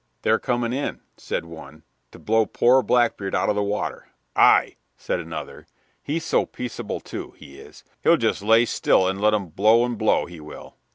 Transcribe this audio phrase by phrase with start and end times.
[0.23, 5.19] "They're coming in," said one, "to blow poor Blackbeard out of the water." "Aye," said
[5.19, 5.67] another,
[6.01, 9.99] "he's so peaceable, too, he is; he'll just lay still and let 'em blow and
[9.99, 10.75] blow, he will."